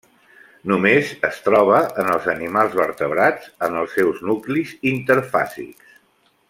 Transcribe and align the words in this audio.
Només 0.69 1.11
es 1.29 1.37
troba 1.49 1.81
en 2.03 2.09
els 2.13 2.25
animals 2.33 2.79
vertebrats, 2.81 3.53
en 3.69 3.79
els 3.83 3.95
seus 3.99 4.25
nuclis 4.31 4.73
interfàsics. 4.97 5.99